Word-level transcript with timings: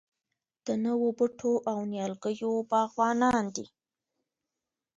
د 0.65 0.67
نوو 0.85 1.07
بوټو 1.17 1.53
او 1.71 1.77
نیالګیو 1.91 2.51
باغوانان 2.69 3.45
دي. 3.55 3.65